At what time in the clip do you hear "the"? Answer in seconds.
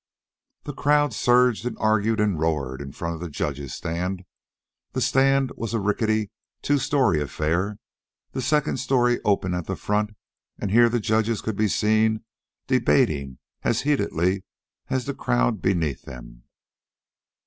0.63-0.73, 3.21-3.29, 4.93-4.99, 8.31-8.41, 9.67-9.75, 10.89-10.99, 15.05-15.13